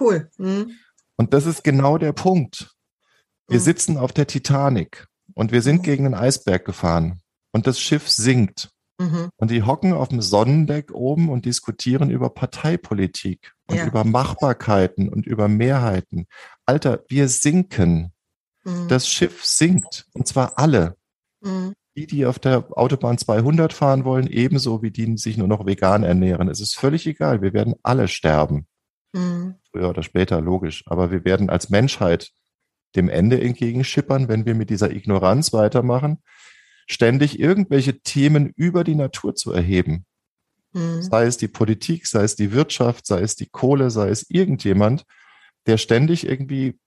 Cool. 0.00 0.28
Mhm. 0.38 0.72
Und 1.16 1.32
das 1.34 1.46
ist 1.46 1.64
genau 1.64 1.98
der 1.98 2.12
Punkt. 2.12 2.74
Wir 3.48 3.58
Mhm. 3.58 3.64
sitzen 3.64 3.96
auf 3.96 4.12
der 4.12 4.26
Titanic 4.26 5.06
und 5.34 5.52
wir 5.52 5.62
sind 5.62 5.78
Mhm. 5.78 5.82
gegen 5.82 6.04
einen 6.06 6.14
Eisberg 6.14 6.64
gefahren 6.64 7.20
und 7.52 7.66
das 7.66 7.80
Schiff 7.80 8.08
sinkt. 8.08 8.70
Mhm. 8.98 9.28
Und 9.36 9.50
die 9.50 9.62
hocken 9.62 9.92
auf 9.92 10.08
dem 10.08 10.22
Sonnendeck 10.22 10.90
oben 10.92 11.28
und 11.28 11.44
diskutieren 11.44 12.10
über 12.10 12.30
Parteipolitik 12.30 13.52
und 13.68 13.76
Ja. 13.76 13.86
über 13.86 14.04
Machbarkeiten 14.04 15.08
und 15.08 15.26
über 15.26 15.48
Mehrheiten. 15.48 16.26
Alter, 16.64 17.04
wir 17.08 17.28
sinken. 17.28 18.12
Mhm. 18.64 18.88
Das 18.88 19.08
Schiff 19.08 19.44
sinkt. 19.44 20.06
Und 20.14 20.26
zwar 20.26 20.58
alle. 20.58 20.96
Mhm. 21.42 21.74
Die, 21.96 22.06
die 22.06 22.26
auf 22.26 22.38
der 22.38 22.76
Autobahn 22.76 23.16
200 23.16 23.72
fahren 23.72 24.04
wollen, 24.04 24.26
ebenso 24.26 24.82
wie 24.82 24.90
die, 24.90 25.06
die 25.06 25.16
sich 25.18 25.36
nur 25.38 25.48
noch 25.48 25.64
vegan 25.66 26.02
ernähren. 26.02 26.48
Es 26.48 26.60
ist 26.60 26.74
völlig 26.74 27.06
egal. 27.06 27.40
Wir 27.42 27.52
werden 27.54 27.74
alle 27.82 28.08
sterben. 28.08 28.66
Früher 29.76 29.90
oder 29.90 30.02
später, 30.02 30.40
logisch. 30.40 30.84
Aber 30.86 31.10
wir 31.10 31.24
werden 31.26 31.50
als 31.50 31.68
Menschheit 31.68 32.30
dem 32.94 33.10
Ende 33.10 33.40
entgegenschippern, 33.40 34.26
wenn 34.28 34.46
wir 34.46 34.54
mit 34.54 34.70
dieser 34.70 34.90
Ignoranz 34.90 35.52
weitermachen, 35.52 36.22
ständig 36.86 37.38
irgendwelche 37.38 38.00
Themen 38.00 38.52
über 38.56 38.84
die 38.84 38.94
Natur 38.94 39.34
zu 39.34 39.52
erheben. 39.52 40.06
Mhm. 40.72 41.02
Sei 41.02 41.26
es 41.26 41.36
die 41.36 41.48
Politik, 41.48 42.06
sei 42.06 42.22
es 42.22 42.36
die 42.36 42.52
Wirtschaft, 42.52 43.06
sei 43.06 43.20
es 43.20 43.36
die 43.36 43.50
Kohle, 43.50 43.90
sei 43.90 44.08
es 44.08 44.30
irgendjemand, 44.30 45.04
der 45.66 45.76
ständig 45.76 46.26
irgendwie 46.26 46.78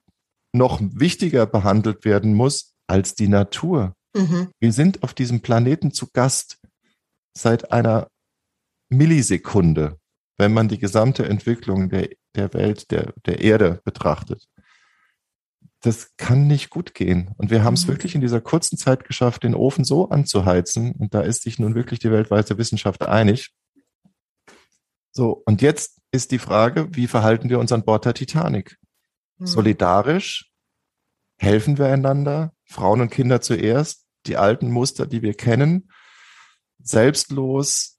noch 0.52 0.80
wichtiger 0.80 1.46
behandelt 1.46 2.04
werden 2.04 2.34
muss 2.34 2.74
als 2.88 3.14
die 3.14 3.28
Natur. 3.28 3.94
Mhm. 4.16 4.48
Wir 4.58 4.72
sind 4.72 5.04
auf 5.04 5.14
diesem 5.14 5.42
Planeten 5.42 5.92
zu 5.92 6.08
Gast 6.12 6.58
seit 7.34 7.70
einer 7.70 8.08
Millisekunde, 8.88 10.00
wenn 10.38 10.52
man 10.52 10.66
die 10.66 10.78
gesamte 10.78 11.28
Entwicklung 11.28 11.88
der, 11.88 12.08
der 12.34 12.52
Welt, 12.54 12.90
der, 12.90 13.12
der 13.26 13.40
Erde 13.40 13.80
betrachtet. 13.84 14.48
Das 15.80 16.14
kann 16.16 16.46
nicht 16.46 16.70
gut 16.70 16.94
gehen. 16.94 17.34
Und 17.38 17.50
wir 17.50 17.64
haben 17.64 17.74
es 17.74 17.86
mhm. 17.86 17.92
wirklich 17.92 18.14
in 18.14 18.20
dieser 18.20 18.40
kurzen 18.40 18.76
Zeit 18.76 19.04
geschafft, 19.04 19.44
den 19.44 19.54
Ofen 19.54 19.84
so 19.84 20.10
anzuheizen. 20.10 20.92
Und 20.92 21.14
da 21.14 21.22
ist 21.22 21.42
sich 21.42 21.58
nun 21.58 21.74
wirklich 21.74 21.98
die 22.00 22.10
weltweite 22.10 22.58
Wissenschaft 22.58 23.02
einig. 23.02 23.50
So, 25.12 25.42
und 25.46 25.62
jetzt 25.62 26.00
ist 26.12 26.32
die 26.32 26.38
Frage, 26.38 26.88
wie 26.92 27.06
verhalten 27.06 27.48
wir 27.48 27.58
uns 27.58 27.72
an 27.72 27.84
Bord 27.84 28.04
der 28.04 28.14
Titanic? 28.14 28.78
Mhm. 29.38 29.46
Solidarisch? 29.46 30.50
Helfen 31.38 31.78
wir 31.78 31.86
einander? 31.86 32.52
Frauen 32.64 33.00
und 33.00 33.10
Kinder 33.10 33.40
zuerst? 33.40 34.04
Die 34.26 34.36
alten 34.36 34.70
Muster, 34.70 35.06
die 35.06 35.22
wir 35.22 35.34
kennen? 35.34 35.90
Selbstlos? 36.82 37.98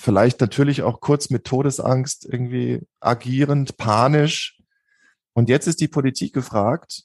Vielleicht 0.00 0.40
natürlich 0.40 0.82
auch 0.82 1.00
kurz 1.00 1.28
mit 1.28 1.44
Todesangst 1.44 2.24
irgendwie 2.24 2.86
agierend, 3.00 3.76
panisch? 3.78 4.56
Und 5.32 5.48
jetzt 5.48 5.66
ist 5.66 5.80
die 5.80 5.88
Politik 5.88 6.32
gefragt, 6.32 7.02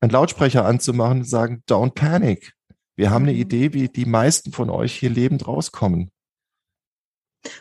einen 0.00 0.12
Lautsprecher 0.12 0.66
anzumachen 0.66 1.20
und 1.20 1.24
sagen, 1.24 1.62
don't 1.66 1.94
panic. 1.94 2.52
Wir 2.94 3.10
haben 3.10 3.24
eine 3.24 3.32
mhm. 3.32 3.40
Idee, 3.40 3.72
wie 3.72 3.88
die 3.88 4.04
meisten 4.04 4.52
von 4.52 4.68
euch 4.68 4.94
hier 4.94 5.08
lebend 5.08 5.46
rauskommen. 5.46 6.10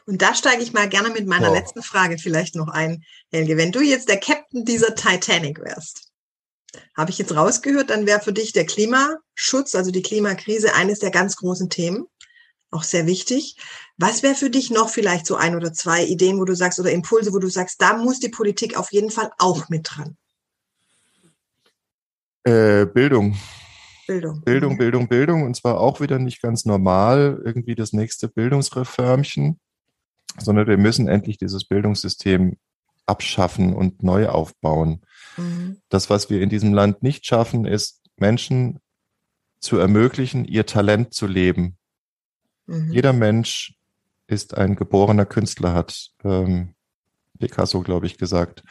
Und 0.05 0.21
da 0.21 0.35
steige 0.35 0.61
ich 0.61 0.73
mal 0.73 0.89
gerne 0.89 1.09
mit 1.09 1.25
meiner 1.25 1.49
wow. 1.49 1.55
letzten 1.55 1.81
Frage 1.81 2.17
vielleicht 2.17 2.55
noch 2.55 2.67
ein, 2.67 3.05
Helge. 3.31 3.55
Wenn 3.55 3.71
du 3.71 3.79
jetzt 3.79 4.09
der 4.09 4.19
Captain 4.19 4.65
dieser 4.65 4.93
Titanic 4.93 5.59
wärst, 5.59 6.11
habe 6.97 7.11
ich 7.11 7.17
jetzt 7.17 7.33
rausgehört, 7.33 7.91
dann 7.91 8.05
wäre 8.05 8.19
für 8.19 8.33
dich 8.33 8.51
der 8.51 8.65
Klimaschutz, 8.65 9.73
also 9.73 9.91
die 9.91 10.01
Klimakrise, 10.01 10.73
eines 10.73 10.99
der 10.99 11.11
ganz 11.11 11.37
großen 11.37 11.69
Themen. 11.69 12.07
Auch 12.75 12.83
sehr 12.83 13.05
wichtig. 13.05 13.55
Was 13.97 14.23
wäre 14.23 14.35
für 14.35 14.49
dich 14.49 14.69
noch 14.69 14.89
vielleicht 14.89 15.25
so 15.25 15.35
ein 15.35 15.55
oder 15.55 15.71
zwei 15.71 16.03
Ideen, 16.03 16.39
wo 16.39 16.45
du 16.45 16.55
sagst, 16.55 16.79
oder 16.79 16.91
Impulse, 16.91 17.31
wo 17.33 17.39
du 17.39 17.47
sagst, 17.47 17.81
da 17.81 17.95
muss 17.95 18.19
die 18.19 18.29
Politik 18.29 18.77
auf 18.77 18.91
jeden 18.91 19.11
Fall 19.11 19.31
auch 19.37 19.69
mit 19.69 19.87
dran? 19.89 20.17
Äh, 22.43 22.85
Bildung. 22.85 23.37
Bildung. 24.07 24.41
Bildung, 24.41 24.73
mhm. 24.73 24.77
Bildung, 24.77 25.07
Bildung. 25.07 25.43
Und 25.43 25.55
zwar 25.55 25.79
auch 25.79 26.01
wieder 26.01 26.19
nicht 26.19 26.41
ganz 26.41 26.65
normal, 26.65 27.41
irgendwie 27.45 27.75
das 27.75 27.93
nächste 27.93 28.27
Bildungsreformchen 28.27 29.59
sondern 30.39 30.67
wir 30.67 30.77
müssen 30.77 31.07
endlich 31.07 31.37
dieses 31.37 31.65
Bildungssystem 31.65 32.57
abschaffen 33.05 33.73
und 33.73 34.03
neu 34.03 34.27
aufbauen. 34.29 35.01
Mhm. 35.37 35.77
Das, 35.89 36.09
was 36.09 36.29
wir 36.29 36.41
in 36.41 36.49
diesem 36.49 36.73
Land 36.73 37.03
nicht 37.03 37.25
schaffen, 37.25 37.65
ist 37.65 38.01
Menschen 38.17 38.79
zu 39.59 39.77
ermöglichen, 39.77 40.45
ihr 40.45 40.65
Talent 40.65 41.13
zu 41.13 41.27
leben. 41.27 41.77
Mhm. 42.67 42.91
Jeder 42.91 43.13
Mensch 43.13 43.75
ist 44.27 44.57
ein 44.57 44.75
geborener 44.75 45.25
Künstler, 45.25 45.73
hat 45.73 46.09
ähm, 46.23 46.75
Picasso, 47.39 47.81
glaube 47.81 48.05
ich, 48.05 48.17
gesagt. 48.17 48.63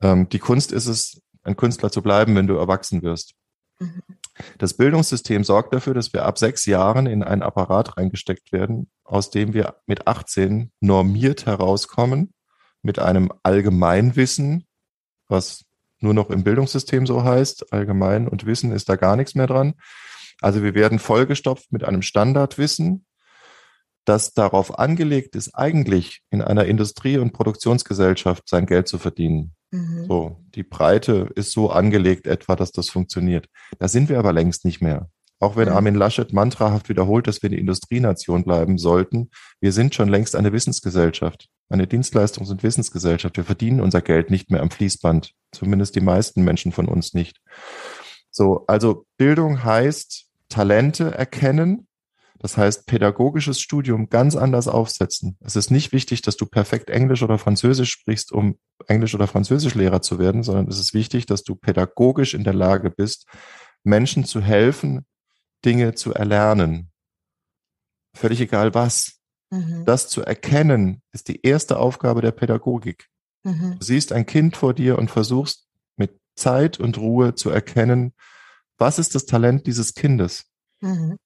Ähm, 0.00 0.28
die 0.28 0.38
Kunst 0.38 0.72
ist 0.72 0.86
es, 0.86 1.20
ein 1.42 1.56
Künstler 1.56 1.90
zu 1.90 2.02
bleiben, 2.02 2.34
wenn 2.36 2.46
du 2.46 2.56
erwachsen 2.56 3.02
wirst. 3.02 3.34
Mhm. 3.78 4.02
Das 4.58 4.74
Bildungssystem 4.74 5.44
sorgt 5.44 5.74
dafür, 5.74 5.94
dass 5.94 6.12
wir 6.12 6.24
ab 6.24 6.38
sechs 6.38 6.66
Jahren 6.66 7.06
in 7.06 7.22
einen 7.22 7.42
Apparat 7.42 7.96
reingesteckt 7.96 8.52
werden, 8.52 8.90
aus 9.04 9.30
dem 9.30 9.52
wir 9.52 9.76
mit 9.86 10.06
18 10.06 10.70
normiert 10.80 11.46
herauskommen, 11.46 12.32
mit 12.82 12.98
einem 12.98 13.30
Allgemeinwissen, 13.42 14.66
was 15.28 15.64
nur 16.00 16.14
noch 16.14 16.30
im 16.30 16.44
Bildungssystem 16.44 17.06
so 17.06 17.24
heißt. 17.24 17.72
Allgemein 17.72 18.28
und 18.28 18.46
Wissen 18.46 18.72
ist 18.72 18.88
da 18.88 18.96
gar 18.96 19.16
nichts 19.16 19.34
mehr 19.34 19.46
dran. 19.46 19.74
Also 20.40 20.62
wir 20.62 20.74
werden 20.74 20.98
vollgestopft 20.98 21.70
mit 21.70 21.84
einem 21.84 22.02
Standardwissen, 22.02 23.04
das 24.04 24.32
darauf 24.32 24.78
angelegt 24.78 25.36
ist, 25.36 25.54
eigentlich 25.54 26.20
in 26.30 26.42
einer 26.42 26.64
Industrie- 26.64 27.18
und 27.18 27.32
Produktionsgesellschaft 27.32 28.48
sein 28.48 28.66
Geld 28.66 28.88
zu 28.88 28.98
verdienen. 28.98 29.54
Mhm. 29.70 30.06
So, 30.08 30.36
die 30.54 30.62
Breite 30.62 31.30
ist 31.34 31.52
so 31.52 31.70
angelegt 31.70 32.26
etwa, 32.26 32.56
dass 32.56 32.72
das 32.72 32.90
funktioniert. 32.90 33.46
Da 33.78 33.88
sind 33.88 34.08
wir 34.08 34.18
aber 34.18 34.32
längst 34.32 34.64
nicht 34.64 34.80
mehr. 34.80 35.08
Auch 35.38 35.56
wenn 35.56 35.68
mhm. 35.68 35.74
Armin 35.74 35.94
Laschet 35.94 36.32
mantrahaft 36.32 36.88
wiederholt, 36.88 37.26
dass 37.26 37.42
wir 37.42 37.48
eine 37.48 37.58
Industrienation 37.58 38.44
bleiben 38.44 38.78
sollten, 38.78 39.30
wir 39.60 39.72
sind 39.72 39.94
schon 39.94 40.08
längst 40.08 40.36
eine 40.36 40.52
Wissensgesellschaft, 40.52 41.48
eine 41.68 41.86
Dienstleistungs- 41.86 42.50
und 42.50 42.62
Wissensgesellschaft. 42.62 43.36
Wir 43.36 43.44
verdienen 43.44 43.80
unser 43.80 44.02
Geld 44.02 44.30
nicht 44.30 44.50
mehr 44.50 44.60
am 44.60 44.70
Fließband, 44.70 45.32
zumindest 45.52 45.94
die 45.94 46.02
meisten 46.02 46.42
Menschen 46.44 46.72
von 46.72 46.88
uns 46.88 47.14
nicht. 47.14 47.40
So, 48.30 48.64
also 48.66 49.06
Bildung 49.16 49.64
heißt 49.64 50.26
Talente 50.48 51.14
erkennen, 51.14 51.86
das 52.40 52.56
heißt, 52.56 52.86
pädagogisches 52.86 53.60
Studium 53.60 54.08
ganz 54.08 54.34
anders 54.34 54.66
aufsetzen. 54.66 55.36
Es 55.40 55.56
ist 55.56 55.70
nicht 55.70 55.92
wichtig, 55.92 56.22
dass 56.22 56.38
du 56.38 56.46
perfekt 56.46 56.88
Englisch 56.88 57.22
oder 57.22 57.36
Französisch 57.36 57.90
sprichst, 57.90 58.32
um 58.32 58.58
Englisch- 58.86 59.14
oder 59.14 59.26
Französischlehrer 59.26 60.00
zu 60.00 60.18
werden, 60.18 60.42
sondern 60.42 60.66
es 60.66 60.78
ist 60.78 60.94
wichtig, 60.94 61.26
dass 61.26 61.42
du 61.42 61.54
pädagogisch 61.54 62.32
in 62.32 62.42
der 62.42 62.54
Lage 62.54 62.90
bist, 62.90 63.26
Menschen 63.84 64.24
zu 64.24 64.40
helfen, 64.40 65.04
Dinge 65.66 65.94
zu 65.94 66.14
erlernen. 66.14 66.90
Völlig 68.16 68.40
egal 68.40 68.72
was. 68.72 69.18
Mhm. 69.50 69.84
Das 69.84 70.08
zu 70.08 70.22
erkennen, 70.22 71.02
ist 71.12 71.28
die 71.28 71.42
erste 71.42 71.78
Aufgabe 71.78 72.22
der 72.22 72.32
Pädagogik. 72.32 73.08
Mhm. 73.44 73.76
Du 73.78 73.84
siehst 73.84 74.12
ein 74.12 74.24
Kind 74.24 74.56
vor 74.56 74.72
dir 74.72 74.98
und 74.98 75.10
versuchst 75.10 75.66
mit 75.96 76.18
Zeit 76.36 76.80
und 76.80 76.96
Ruhe 76.96 77.34
zu 77.34 77.50
erkennen, 77.50 78.14
was 78.78 78.98
ist 78.98 79.14
das 79.14 79.26
Talent 79.26 79.66
dieses 79.66 79.92
Kindes? 79.92 80.46
Mhm. 80.80 81.18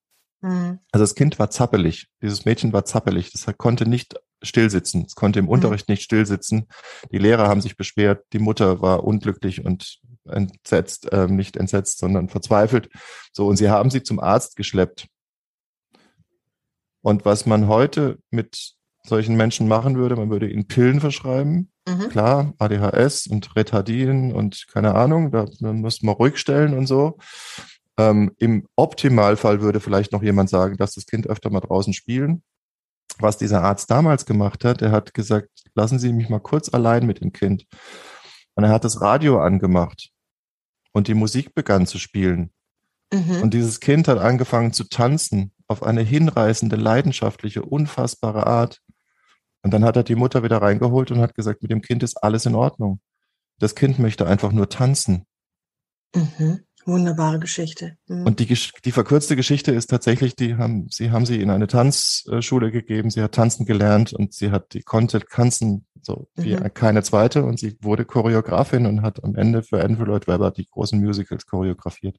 Mhm. 0.44 0.78
Also 0.92 1.02
das 1.02 1.14
Kind 1.14 1.38
war 1.38 1.50
zappelig. 1.50 2.08
Dieses 2.22 2.44
Mädchen 2.44 2.72
war 2.74 2.84
zappelig. 2.84 3.32
Das 3.32 3.46
konnte 3.56 3.88
nicht 3.88 4.14
stillsitzen. 4.42 5.06
Es 5.06 5.14
konnte 5.14 5.38
im 5.38 5.46
mhm. 5.46 5.52
Unterricht 5.52 5.88
nicht 5.88 6.02
stillsitzen. 6.02 6.68
Die 7.10 7.18
Lehrer 7.18 7.48
haben 7.48 7.62
sich 7.62 7.78
beschwert. 7.78 8.24
Die 8.34 8.38
Mutter 8.38 8.82
war 8.82 9.04
unglücklich 9.04 9.64
und 9.64 10.00
entsetzt, 10.26 11.10
äh, 11.12 11.28
nicht 11.28 11.56
entsetzt, 11.56 11.98
sondern 11.98 12.28
verzweifelt. 12.28 12.90
So, 13.32 13.46
und 13.46 13.56
sie 13.56 13.70
haben 13.70 13.90
sie 13.90 14.02
zum 14.02 14.20
Arzt 14.20 14.56
geschleppt. 14.56 15.06
Und 17.00 17.24
was 17.24 17.46
man 17.46 17.66
heute 17.66 18.18
mit 18.30 18.74
solchen 19.06 19.36
Menschen 19.36 19.66
machen 19.66 19.96
würde, 19.96 20.16
man 20.16 20.30
würde 20.30 20.50
ihnen 20.50 20.66
Pillen 20.66 21.00
verschreiben. 21.00 21.70
Mhm. 21.86 22.08
Klar, 22.10 22.52
ADHS 22.58 23.26
und 23.26 23.56
Retardin 23.56 24.32
und 24.32 24.66
keine 24.72 24.94
Ahnung, 24.94 25.30
da, 25.30 25.46
da 25.60 25.72
müsste 25.72 26.04
man 26.06 26.14
ruhig 26.14 26.38
stellen 26.38 26.74
und 26.74 26.86
so. 26.86 27.18
Ähm, 27.96 28.32
Im 28.38 28.66
Optimalfall 28.76 29.60
würde 29.60 29.80
vielleicht 29.80 30.12
noch 30.12 30.22
jemand 30.22 30.50
sagen, 30.50 30.76
dass 30.76 30.94
das 30.94 31.06
Kind 31.06 31.26
öfter 31.26 31.50
mal 31.50 31.60
draußen 31.60 31.92
spielen. 31.92 32.42
Was 33.18 33.38
dieser 33.38 33.62
Arzt 33.62 33.90
damals 33.90 34.26
gemacht 34.26 34.64
hat, 34.64 34.82
er 34.82 34.90
hat 34.90 35.14
gesagt, 35.14 35.48
lassen 35.74 35.98
Sie 35.98 36.12
mich 36.12 36.28
mal 36.28 36.40
kurz 36.40 36.72
allein 36.72 37.06
mit 37.06 37.20
dem 37.20 37.32
Kind. 37.32 37.66
Und 38.54 38.64
er 38.64 38.70
hat 38.70 38.84
das 38.84 39.00
Radio 39.00 39.40
angemacht 39.40 40.10
und 40.92 41.08
die 41.08 41.14
Musik 41.14 41.54
begann 41.54 41.86
zu 41.86 41.98
spielen. 41.98 42.50
Mhm. 43.12 43.42
Und 43.42 43.54
dieses 43.54 43.80
Kind 43.80 44.08
hat 44.08 44.18
angefangen 44.18 44.72
zu 44.72 44.84
tanzen 44.84 45.52
auf 45.68 45.82
eine 45.82 46.02
hinreißende, 46.02 46.76
leidenschaftliche, 46.76 47.62
unfassbare 47.62 48.46
Art. 48.46 48.80
Und 49.62 49.72
dann 49.72 49.84
hat 49.84 49.96
er 49.96 50.02
die 50.02 50.14
Mutter 50.14 50.42
wieder 50.42 50.60
reingeholt 50.60 51.10
und 51.10 51.20
hat 51.20 51.34
gesagt, 51.34 51.62
mit 51.62 51.70
dem 51.70 51.80
Kind 51.80 52.02
ist 52.02 52.22
alles 52.22 52.46
in 52.46 52.54
Ordnung. 52.54 53.00
Das 53.58 53.74
Kind 53.74 53.98
möchte 53.98 54.26
einfach 54.26 54.52
nur 54.52 54.68
tanzen. 54.68 55.26
Mhm. 56.14 56.60
Wunderbare 56.86 57.38
Geschichte. 57.38 57.96
Mhm. 58.06 58.26
Und 58.26 58.40
die, 58.40 58.46
die 58.84 58.92
verkürzte 58.92 59.36
Geschichte 59.36 59.72
ist 59.72 59.88
tatsächlich, 59.88 60.36
die 60.36 60.56
haben, 60.56 60.86
sie 60.90 61.10
haben 61.10 61.26
sie 61.26 61.40
in 61.40 61.50
eine 61.50 61.66
Tanzschule 61.66 62.70
gegeben, 62.70 63.10
sie 63.10 63.22
hat 63.22 63.32
tanzen 63.32 63.66
gelernt 63.66 64.12
und 64.12 64.34
sie 64.34 64.50
hat, 64.50 64.74
die 64.74 64.82
konnte 64.82 65.20
tanzen, 65.20 65.86
so 66.02 66.28
wie 66.34 66.56
mhm. 66.56 66.74
keine 66.74 67.02
zweite 67.02 67.44
und 67.44 67.58
sie 67.58 67.76
wurde 67.80 68.04
Choreografin 68.04 68.86
und 68.86 69.02
hat 69.02 69.24
am 69.24 69.34
Ende 69.34 69.62
für 69.62 69.82
Andrew 69.82 70.04
Lloyd 70.04 70.26
Webber 70.26 70.50
die 70.50 70.66
großen 70.66 71.00
Musicals 71.00 71.46
choreografiert. 71.46 72.18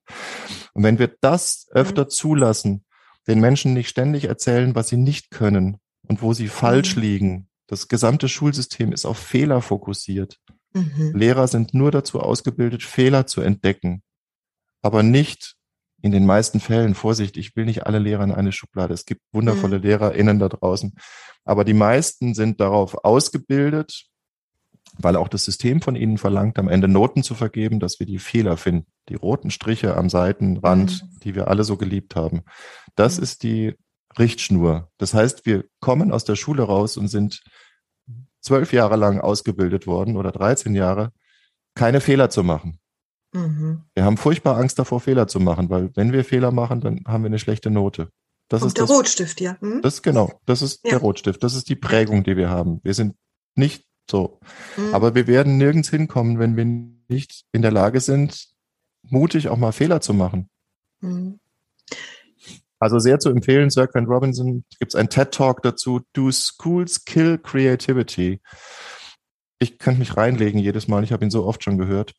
Und 0.74 0.84
wenn 0.84 1.00
wir 1.00 1.14
das 1.22 1.68
öfter 1.72 2.06
mhm. 2.06 2.10
zulassen, 2.10 2.86
den 3.28 3.40
Menschen 3.40 3.74
nicht 3.74 3.90
ständig 3.90 4.26
erzählen, 4.26 4.76
was 4.76 4.90
sie 4.90 4.98
nicht 4.98 5.32
können 5.32 5.78
und 6.08 6.22
wo 6.22 6.34
sie 6.34 6.48
falsch 6.48 6.96
mhm. 6.96 7.02
liegen, 7.02 7.48
das 7.68 7.88
gesamte 7.88 8.30
Schulsystem 8.30 8.92
ist 8.92 9.06
auf 9.06 9.18
Fehler 9.18 9.62
fokussiert. 9.62 10.40
Mhm. 10.74 11.14
Lehrer 11.16 11.48
sind 11.48 11.74
nur 11.74 11.92
dazu 11.92 12.20
ausgebildet, 12.20 12.84
Fehler 12.84 13.26
zu 13.26 13.42
entdecken 13.42 14.04
aber 14.86 15.02
nicht 15.02 15.56
in 16.04 16.12
den 16.12 16.28
meisten 16.28 16.60
Fällen, 16.60 16.94
Vorsicht, 16.94 17.38
ich 17.38 17.56
will 17.56 17.66
nicht 17.66 17.88
alle 17.88 17.98
Lehrer 17.98 18.24
in 18.24 18.32
eine 18.32 18.52
Schublade. 18.52 18.94
Es 18.94 19.08
gibt 19.08 19.22
wundervolle 19.32 19.80
mhm. 19.80 19.84
LehrerInnen 19.84 20.38
da 20.38 20.48
draußen. 20.48 20.94
Aber 21.44 21.66
die 21.66 21.74
meisten 21.74 22.36
sind 22.36 22.60
darauf 22.60 23.04
ausgebildet, 23.04 24.06
weil 25.00 25.16
auch 25.16 25.28
das 25.28 25.44
System 25.44 25.82
von 25.82 25.96
ihnen 25.96 26.20
verlangt, 26.20 26.60
am 26.60 26.68
Ende 26.68 26.88
Noten 26.88 27.24
zu 27.24 27.34
vergeben, 27.34 27.80
dass 27.80 28.00
wir 28.00 28.06
die 28.06 28.20
Fehler 28.20 28.58
finden. 28.58 28.86
Die 29.10 29.16
roten 29.16 29.50
Striche 29.50 29.98
am 29.98 30.08
Seitenrand, 30.08 31.02
mhm. 31.02 31.20
die 31.24 31.34
wir 31.34 31.48
alle 31.48 31.64
so 31.64 31.78
geliebt 31.78 32.16
haben. 32.16 32.44
Das 32.94 33.18
mhm. 33.18 33.24
ist 33.24 33.42
die 33.42 33.74
Richtschnur. 34.20 34.92
Das 35.00 35.16
heißt, 35.16 35.48
wir 35.48 35.66
kommen 35.80 36.12
aus 36.12 36.26
der 36.26 36.36
Schule 36.36 36.62
raus 36.62 36.96
und 36.96 37.08
sind 37.08 37.42
zwölf 38.40 38.72
Jahre 38.72 38.98
lang 38.98 39.20
ausgebildet 39.20 39.88
worden 39.88 40.16
oder 40.16 40.32
13 40.32 40.76
Jahre, 40.76 41.12
keine 41.74 42.02
Fehler 42.02 42.30
zu 42.30 42.44
machen. 42.44 42.80
Mhm. 43.36 43.84
Wir 43.94 44.06
haben 44.06 44.18
furchtbar 44.18 44.58
Angst 44.58 44.80
davor, 44.80 45.00
Fehler 45.00 45.28
zu 45.28 45.40
machen, 45.40 45.70
weil 45.70 45.92
wenn 45.96 46.14
wir 46.14 46.24
Fehler 46.24 46.52
machen, 46.52 46.82
dann 46.82 47.04
haben 47.06 47.24
wir 47.24 47.28
eine 47.28 47.40
schlechte 47.40 47.70
Note. 47.70 48.10
Das 48.48 48.62
Und 48.62 48.70
ist 48.70 48.78
der 48.78 48.86
das, 48.86 48.96
Rotstift, 48.96 49.42
ja. 49.42 49.58
Mhm. 49.60 49.82
Das 49.82 50.02
genau, 50.02 50.40
das 50.46 50.62
ist 50.62 50.84
ja. 50.84 50.92
der 50.92 51.00
Rotstift. 51.00 51.44
Das 51.44 51.56
ist 51.56 51.68
die 51.70 51.76
Prägung, 51.76 52.24
die 52.24 52.38
wir 52.38 52.50
haben. 52.50 52.80
Wir 52.84 52.94
sind 52.94 53.16
nicht 53.56 53.86
so. 54.10 54.40
Mhm. 54.78 54.94
Aber 54.94 55.16
wir 55.16 55.28
werden 55.28 55.58
nirgends 55.58 55.90
hinkommen, 55.90 56.40
wenn 56.40 56.56
wir 56.56 56.66
nicht 57.08 57.46
in 57.52 57.62
der 57.62 57.72
Lage 57.72 58.00
sind, 58.00 58.48
mutig 59.04 59.50
auch 59.50 59.58
mal 59.58 59.72
Fehler 59.72 60.02
zu 60.02 60.14
machen. 60.14 60.50
Mhm. 61.02 61.40
Also 62.80 63.00
sehr 63.00 63.20
zu 63.20 63.30
empfehlen, 63.30 63.70
Sir 63.70 63.88
Grant 63.88 64.08
Robinson, 64.08 64.64
gibt 64.80 64.94
es 64.94 64.96
ein 64.96 65.10
TED-Talk 65.10 65.64
dazu, 65.64 66.02
Do 66.14 66.32
Schools 66.32 67.06
Kill 67.06 67.38
Creativity? 67.38 68.42
Ich 69.60 69.80
könnte 69.80 70.00
mich 70.00 70.18
reinlegen 70.18 70.60
jedes 70.60 70.88
Mal, 70.88 71.04
ich 71.04 71.12
habe 71.12 71.24
ihn 71.24 71.32
so 71.32 71.46
oft 71.46 71.64
schon 71.64 71.78
gehört. 71.78 72.14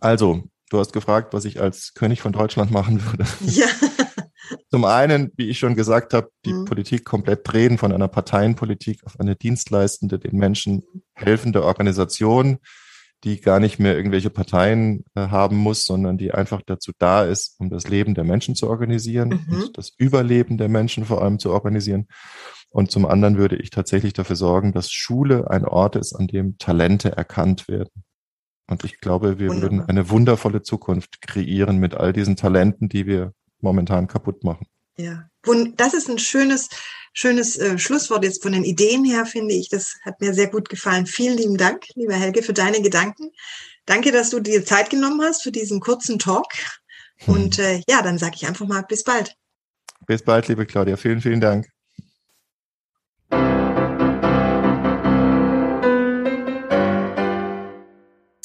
Also, 0.00 0.44
du 0.70 0.78
hast 0.78 0.92
gefragt, 0.92 1.34
was 1.34 1.44
ich 1.44 1.60
als 1.60 1.94
König 1.94 2.20
von 2.20 2.32
Deutschland 2.32 2.70
machen 2.70 3.04
würde. 3.04 3.26
Ja. 3.46 3.66
Zum 4.70 4.84
einen, 4.84 5.32
wie 5.36 5.48
ich 5.48 5.58
schon 5.58 5.74
gesagt 5.74 6.14
habe, 6.14 6.30
die 6.44 6.52
mhm. 6.52 6.64
Politik 6.64 7.04
komplett 7.04 7.40
drehen 7.44 7.78
von 7.78 7.92
einer 7.92 8.08
Parteienpolitik 8.08 9.04
auf 9.04 9.18
eine 9.18 9.36
dienstleistende, 9.36 10.18
den 10.18 10.36
Menschen 10.36 10.82
helfende 11.14 11.64
Organisation, 11.64 12.58
die 13.24 13.40
gar 13.40 13.58
nicht 13.58 13.78
mehr 13.78 13.96
irgendwelche 13.96 14.30
Parteien 14.30 15.04
äh, 15.14 15.28
haben 15.28 15.56
muss, 15.56 15.86
sondern 15.86 16.18
die 16.18 16.32
einfach 16.32 16.60
dazu 16.64 16.92
da 16.98 17.24
ist, 17.24 17.54
um 17.58 17.70
das 17.70 17.88
Leben 17.88 18.14
der 18.14 18.24
Menschen 18.24 18.54
zu 18.54 18.68
organisieren 18.68 19.44
mhm. 19.46 19.62
und 19.62 19.78
das 19.78 19.92
Überleben 19.96 20.58
der 20.58 20.68
Menschen 20.68 21.06
vor 21.06 21.22
allem 21.22 21.38
zu 21.38 21.50
organisieren. 21.50 22.06
Und 22.68 22.90
zum 22.90 23.06
anderen 23.06 23.38
würde 23.38 23.56
ich 23.56 23.70
tatsächlich 23.70 24.12
dafür 24.12 24.36
sorgen, 24.36 24.72
dass 24.72 24.90
Schule 24.90 25.50
ein 25.50 25.64
Ort 25.64 25.96
ist, 25.96 26.12
an 26.12 26.26
dem 26.26 26.58
Talente 26.58 27.12
erkannt 27.12 27.68
werden. 27.68 28.04
Und 28.66 28.84
ich 28.84 29.00
glaube, 29.00 29.38
wir 29.38 29.48
Wunderbar. 29.48 29.62
würden 29.62 29.88
eine 29.88 30.10
wundervolle 30.10 30.62
Zukunft 30.62 31.20
kreieren 31.20 31.78
mit 31.78 31.94
all 31.94 32.12
diesen 32.12 32.36
Talenten, 32.36 32.88
die 32.88 33.06
wir 33.06 33.34
momentan 33.60 34.06
kaputt 34.06 34.42
machen. 34.44 34.66
Ja, 34.96 35.28
das 35.76 35.92
ist 35.92 36.08
ein 36.08 36.18
schönes, 36.18 36.68
schönes 37.12 37.58
äh, 37.58 37.78
Schlusswort 37.78 38.24
jetzt 38.24 38.42
von 38.42 38.52
den 38.52 38.64
Ideen 38.64 39.04
her, 39.04 39.26
finde 39.26 39.54
ich. 39.54 39.68
Das 39.68 39.96
hat 40.04 40.20
mir 40.20 40.32
sehr 40.32 40.48
gut 40.48 40.68
gefallen. 40.68 41.06
Vielen 41.06 41.36
lieben 41.36 41.56
Dank, 41.56 41.84
lieber 41.94 42.14
Helge, 42.14 42.42
für 42.42 42.52
deine 42.52 42.80
Gedanken. 42.80 43.30
Danke, 43.86 44.12
dass 44.12 44.30
du 44.30 44.40
dir 44.40 44.64
Zeit 44.64 44.90
genommen 44.90 45.20
hast 45.20 45.42
für 45.42 45.52
diesen 45.52 45.80
kurzen 45.80 46.18
Talk. 46.18 46.46
Hm. 47.18 47.34
Und 47.34 47.58
äh, 47.58 47.82
ja, 47.88 48.02
dann 48.02 48.18
sage 48.18 48.36
ich 48.36 48.46
einfach 48.46 48.66
mal 48.66 48.82
bis 48.82 49.04
bald. 49.04 49.34
Bis 50.06 50.22
bald, 50.22 50.48
liebe 50.48 50.64
Claudia. 50.64 50.96
Vielen, 50.96 51.20
vielen 51.20 51.40
Dank. 51.40 51.73